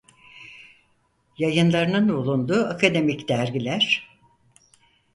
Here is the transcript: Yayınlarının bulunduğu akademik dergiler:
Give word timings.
Yayınlarının 1.37 2.09
bulunduğu 2.17 2.65
akademik 2.67 3.29
dergiler: 3.29 4.09